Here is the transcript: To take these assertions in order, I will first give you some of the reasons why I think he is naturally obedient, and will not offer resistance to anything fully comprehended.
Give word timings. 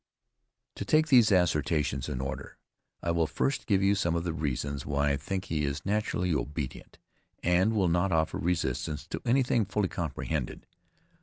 To 0.77 0.83
take 0.83 1.09
these 1.09 1.31
assertions 1.31 2.09
in 2.09 2.21
order, 2.21 2.57
I 3.03 3.11
will 3.11 3.27
first 3.27 3.67
give 3.67 3.83
you 3.83 3.93
some 3.93 4.15
of 4.15 4.23
the 4.23 4.33
reasons 4.33 4.83
why 4.83 5.11
I 5.11 5.15
think 5.17 5.45
he 5.45 5.63
is 5.63 5.85
naturally 5.85 6.33
obedient, 6.33 6.97
and 7.43 7.73
will 7.73 7.87
not 7.87 8.11
offer 8.11 8.39
resistance 8.39 9.05
to 9.05 9.21
anything 9.25 9.63
fully 9.63 9.89
comprehended. 9.89 10.65